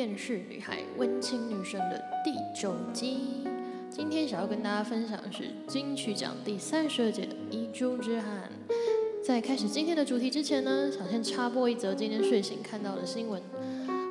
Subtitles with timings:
[0.00, 3.44] 厌世女孩、温情女神的第九集。
[3.90, 8.50] 今天想要跟大家分享的是金曲奖第三十二届的遗珠之憾。
[9.22, 13.42] 在开始今天的主题之前呢，想先插播一则今天睡醒看到的新闻：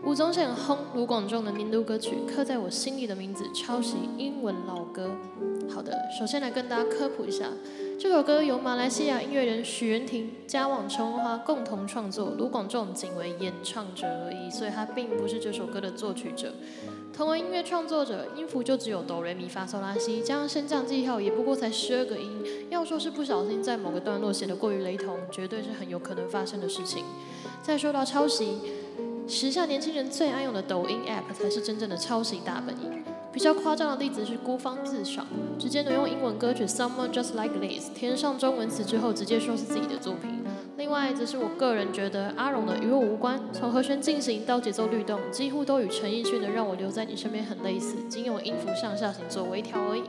[0.06, 5.10] 吴宗宪轰卢广仲的年度歌曲《刻在我心里的名字》抄袭英文老歌。
[5.74, 7.50] 好的，首先来跟大家科普一下。
[8.02, 16.54] 这首歌由马来西亚音乐人许元廷、加网陈文华共同创作，卢广仲仅为演唱者而已，所以他并不是这首歌的作曲者。
[17.14, 22.42] 同为音乐创作者，音符就只有哆、来、咪、发、嗦、拉、西，加上升降记号也不过才十二个音。
[22.70, 27.04] 要说是不小心在某个段落写得过于雷同，绝对是很有可能发生的事情。
[27.62, 28.60] 再说到抄袭，
[29.28, 33.04] 时下年轻人最爱用的抖音 App 才是真正的抄袭大本营。
[33.40, 35.26] 比较夸张的例子是孤芳自赏，
[35.58, 40.44] 直接挪用英文歌曲《Someone Just Like This》，填上中文词之后，直接说是自己的作品。
[40.76, 50.04] 另外，则是我个人觉得阿荣的《与我无关》，从和弦进行到节奏律动，几乎都与陈奕迅的《让我留在你身边》很类似，仅有音符上下行做微调而已。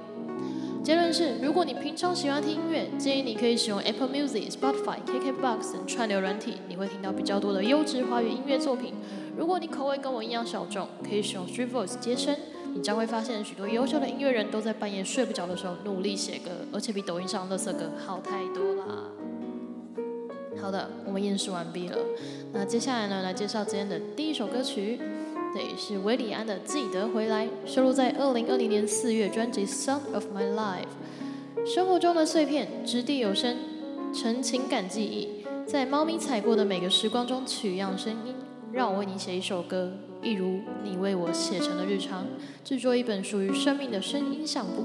[0.83, 8.95] 结论是，如果你平常喜欢听音乐，建议你可以使用 Apple Music、Spotify、KKBox 等串流软体，你会听到比较多的优质华语音乐作品。
[9.39, 12.35] 如果你口味跟我一样小众，可以使用 Street Voice 接声。
[12.73, 18.87] 你将会发现，许多优秀的音乐人都在半夜睡不着的时候努力写歌，而且比抖音上的垃圾歌好太多啦。
[20.61, 21.97] 好的，我们演示完毕了。
[22.53, 25.01] 那接下来呢，来介绍今天的第一首歌曲，
[25.55, 30.85] 对，是韦礼安的《记得回来》，收录在二零二零年四月专辑《Sound of My Life》。
[31.67, 33.57] 生活中的碎片，掷地有声，
[34.15, 38.35] 成情感记忆，在猫咪踩过的每个时光中取样声音，
[38.73, 39.93] 让我为你写一首歌。
[40.23, 42.27] 一如你为我写成的日常，
[42.63, 44.85] 制作一本属于生命的声音相簿。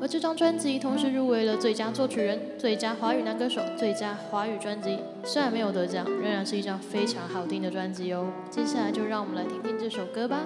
[0.00, 4.98] 而这张专辑同时入围了最佳作曲人、最佳华语男歌手、最佳华语专辑。
[5.22, 8.26] 虽然没有得奖，仍然是一张非常好听的专辑哦。
[8.50, 10.40] 接下来就让我们来听听这首歌吧。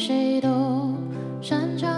[0.00, 0.48] 谁都。
[1.42, 1.89] 擅长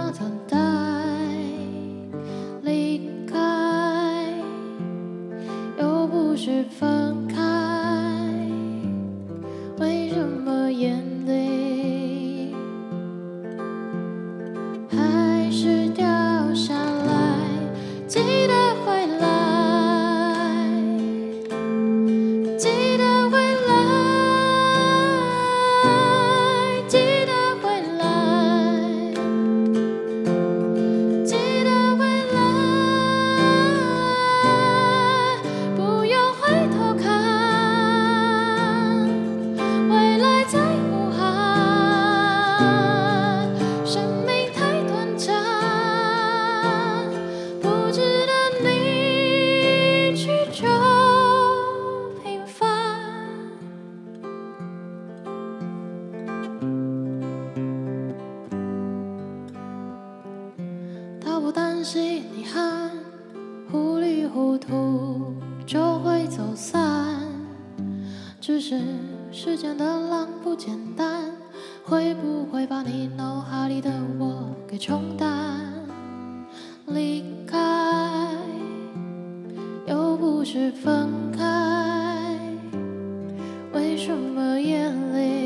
[84.04, 85.41] 什么眼泪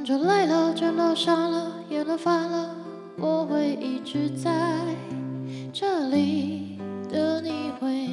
[0.00, 2.74] 反正累了、倦了、伤了、厌了、烦了，
[3.18, 4.50] 我会一直在
[5.74, 6.78] 这里
[7.12, 8.08] 等你回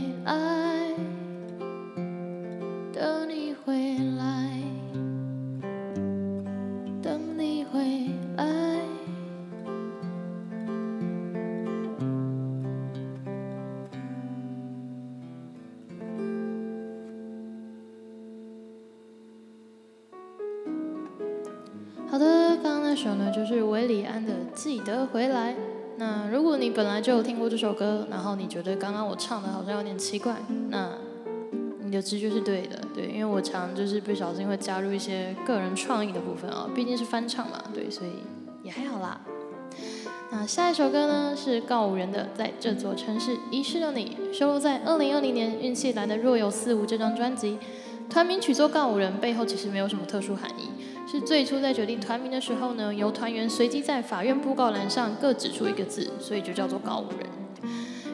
[26.77, 30.35] 本来就有听过这首歌，然后你觉得刚刚我唱的好像有点奇怪，
[30.69, 30.91] 那
[31.81, 38.11] 你的直觉是对的，对，因为我常就是不小心会加入一些个人创意的部分啊，毕竟是翻唱嘛，对，所以
[38.61, 39.19] 也还好啦。
[40.31, 47.57] 那下一首歌呢是告五人的《在这座城市遗失了你》，收录在二零二零年运气来的若有似无这张专辑。
[48.07, 50.69] 团名取作告五人背后其实没有什么特殊含义，
[51.09, 57.29] 是最初在决定团名的时候呢，由团员随机在法院布告栏上各指出一个字，所以就叫做告五人。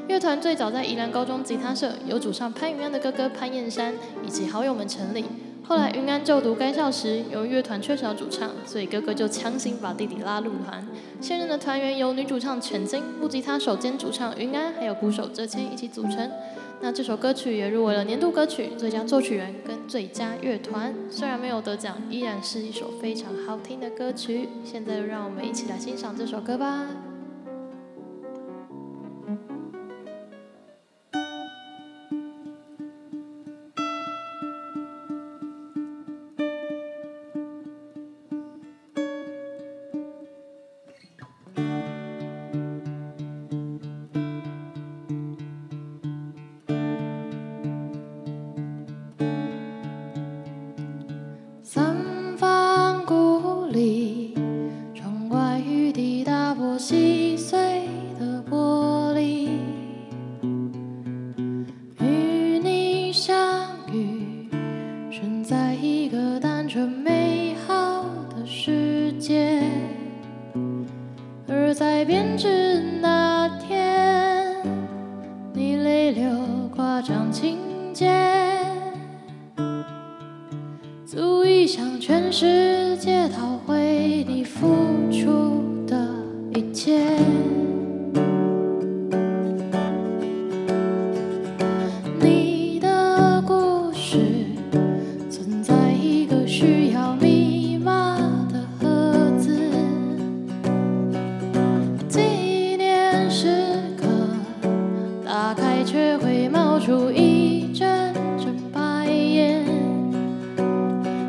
[0.07, 5.25] 乐团最早在宜兰高中吉他社，由主唱潘云安的哥哥潘燕山以及好友们成立。
[5.63, 10.86] 后来云安就读该校时，由于乐团缺少主唱，所以哥哥就强行把弟弟拉入团。
[11.19, 16.30] 现任的团员由女主唱全金、木吉他手兼主唱云安，还有鼓手哲谦一起组成。
[16.83, 20.94] 那这首歌曲也入围了年度歌曲、最佳作曲人跟最佳乐团。
[21.09, 24.50] 虽然没有得奖，依然是一首非常好听的歌曲。
[24.65, 27.12] 现在就让我们一起来欣赏这首歌吧。
[105.83, 109.66] 却会冒出一阵阵白烟。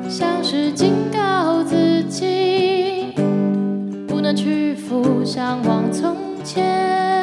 [0.08, 3.12] 像是警告自己，
[4.06, 7.13] 不能屈服，向往从前。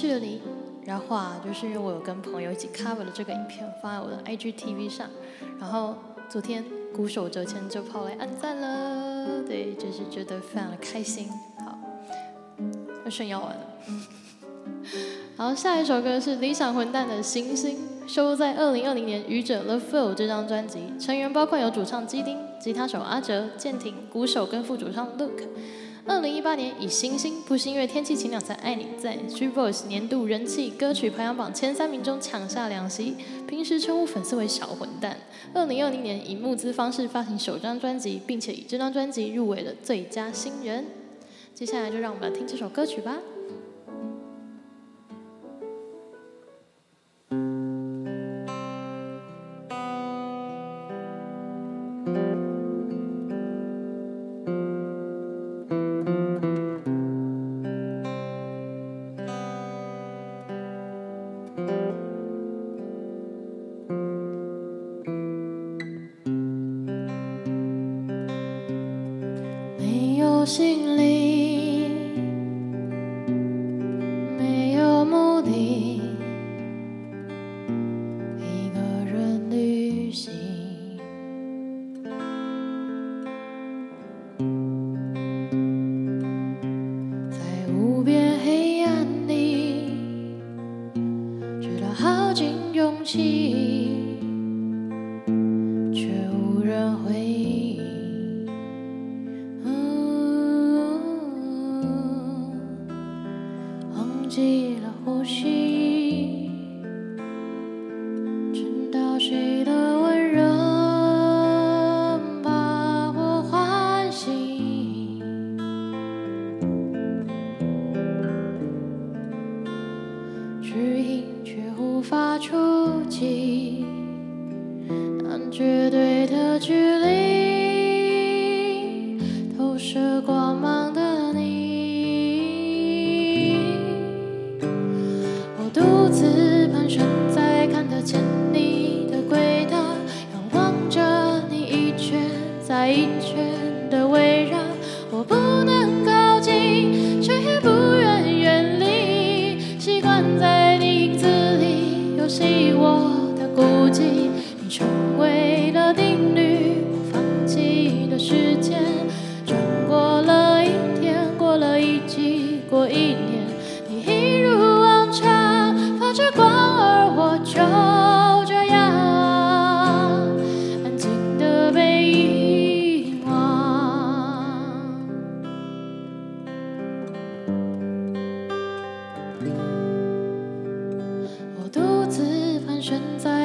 [0.00, 0.40] 市遗失了你。
[0.86, 5.06] 然后啊，就是因为我有跟朋友一起 cover 了这个影片，放在我的 IGTV 上。
[5.60, 5.94] 然后
[6.28, 6.64] 昨天
[6.94, 11.28] 鼓手哲谦就跑来按赞了，对，就是觉得非常的开心。
[11.58, 11.78] 好，
[13.04, 13.66] 我炫耀完了。
[15.36, 17.76] 好，下一首歌是理想混蛋的《星星》，
[18.08, 20.80] 收录在二零二零年《愚者 The Flow》这张专辑。
[20.98, 25.46] 成员包括有主唱基丁、吉他手阿哲、建廷、鼓手跟副主唱 Luke。
[26.06, 33.16] 二零一八年以《星星》不是因为天气晴朗才爱你，在 G Voice 年度人气歌曲排行榜前三名中抢下两席，
[33.46, 35.16] 平时称呼粉丝为小混蛋。
[35.52, 40.86] 二零二零年以募资方式发行首张专辑，并且以这张专辑入围了最佳新人。
[41.54, 43.18] 接下来就让我们来听这首歌曲吧。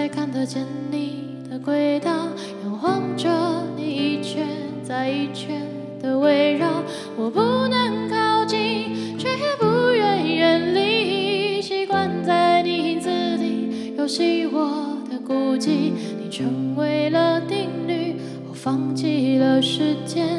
[0.05, 2.11] 旋在看得见你的轨道，
[2.63, 3.27] 仰望着
[3.75, 4.45] 你一圈
[4.83, 5.59] 再一圈
[5.99, 6.83] 的围绕。
[7.17, 15.93] 我不能靠近，却也不愿远离，习惯在你影子里游戏我的孤寂。
[16.21, 20.34] 你成为了定律，我放弃了时间，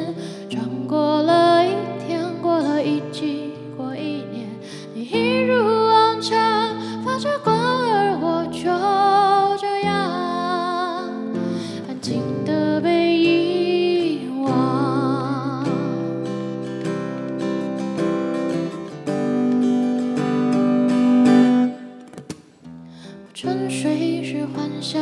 [23.39, 24.99] 沉睡时幻想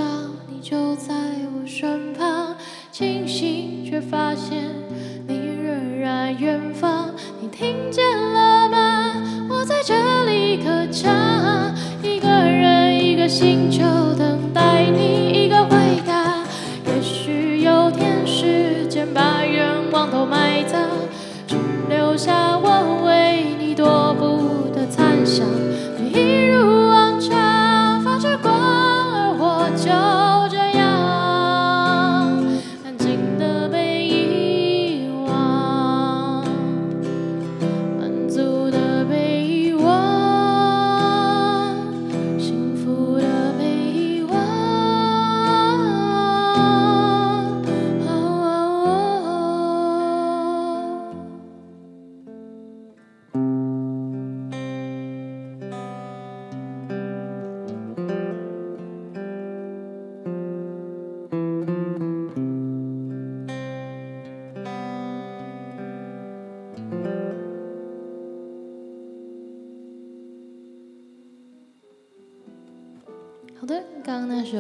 [0.49, 1.13] 你就在
[1.55, 2.53] 我身旁，
[2.91, 4.61] 清醒却发现
[5.25, 7.15] 你仍然远方。
[7.41, 9.47] 你听见了吗？
[9.49, 11.73] 我在这里歌唱，
[12.03, 13.81] 一个人一个星球
[14.17, 14.24] 的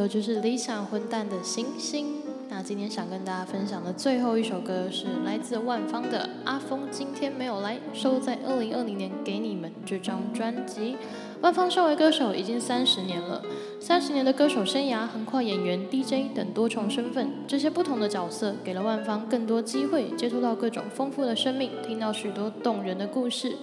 [0.05, 2.21] 首就是理想混蛋的星星。
[2.47, 10.95] 那今天想跟大家分享的最后一首歌是来自万芳的《阿峰今天没有来》，收在二零二零年给你们这张专辑。
[11.41, 13.41] 万芳身为歌手已经三十年了，
[13.79, 23.55] 三十年的歌手生涯横跨演员、DJ 等多重身份，这些不同的角色给了万芳更多机会接触到各种丰富的生命，听到许多动人的故事。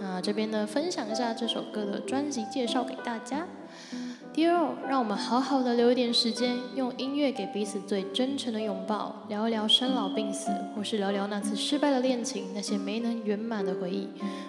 [0.00, 3.46] 那这边呢，分享一下这首歌的专辑介绍给大家。
[4.38, 14.06] 第二，让我们好好的留一点时间，用音乐给彼此最真诚的拥抱，聊一聊生老病死，或是聊聊那次失败的恋情，那些没能圆满的回忆。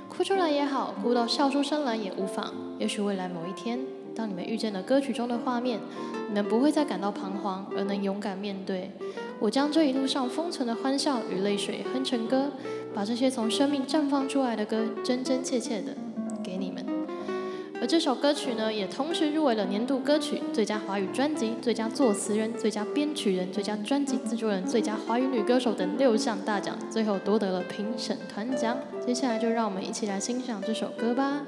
[0.08, 2.54] 哭出来也好，哭到笑出声来也无妨。
[2.78, 3.80] 也许未来某一天，
[4.16, 5.80] 当你们遇见了歌曲中的画面，
[6.28, 8.92] 你们不会再感到彷徨，而能勇敢面对。
[9.40, 12.52] 我将这一路上封存的欢笑与泪水哼成歌，
[12.94, 15.98] 把这些从生命绽放出来的歌，真真切切的
[16.44, 16.86] 给你们。
[17.82, 28.78] 而这首歌曲呢，也同时入围了年度歌曲、最佳华语专辑、最佳作词人、最佳编曲人、最佳专辑制作人、最佳华语女歌手等六项大奖，最后夺得了评审团奖。
[29.06, 31.42] 接下来就让我们一起来欣赏这首歌吧。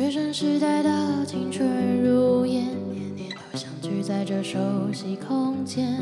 [0.00, 4.58] 学生时代的青春如烟，年年都相聚在这熟
[4.94, 5.94] 悉空间。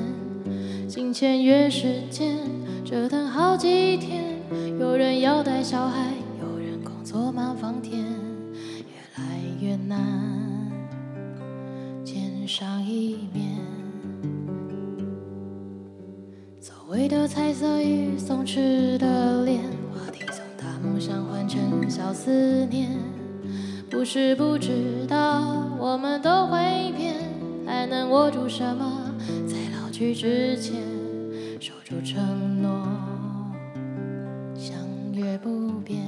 [0.87, 2.39] 金钱约时间，
[2.85, 4.37] 折腾好几天。
[4.79, 9.25] 有人要带小孩，有人工作忙翻天，越来
[9.61, 10.71] 越难
[12.05, 13.59] 见上一面。
[16.61, 19.08] 所谓的彩色与松弛的
[24.11, 26.57] 是不知道，我们都会
[26.97, 27.15] 变，
[27.67, 29.15] 还能握住什么？
[29.47, 30.81] 在老去之前，
[31.61, 32.89] 守住承诺，
[34.55, 34.79] 相
[35.13, 36.01] 约不变。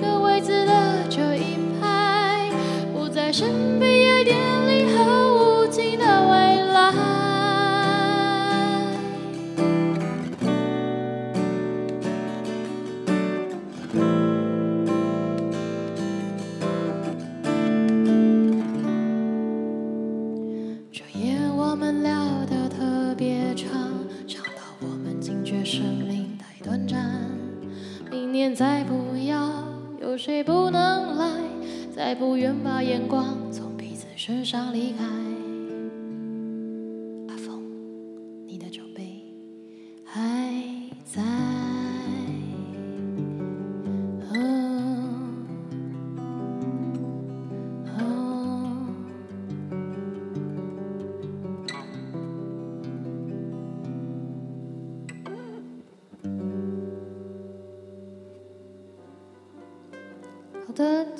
[0.00, 2.50] 个位置的这一排，
[2.92, 4.36] 不再神秘夜店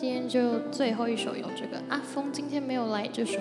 [0.00, 3.38] 今天就最后一首有这个阿峰今天没有来，这首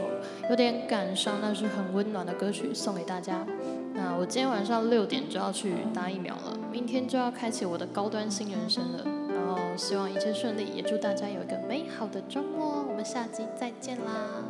[0.49, 3.47] 有点感伤，但是很温暖的歌曲送给大家。
[3.93, 9.05] 那我今天晚上六点就要去打疫苗了，明天就要开启我的高端新人生了。
[9.33, 12.83] 然后希望一切顺利，也祝大家有一个美好的周末。
[12.89, 14.43] 我们下集再见啦！